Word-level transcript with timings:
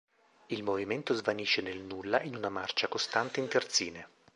Il 0.47 0.63
movimento 0.63 1.13
svanisce 1.13 1.61
nel 1.61 1.77
nulla 1.77 2.23
in 2.23 2.33
una 2.35 2.49
marcia 2.49 2.87
costante 2.87 3.39
in 3.39 3.47
terzine. 3.47 4.07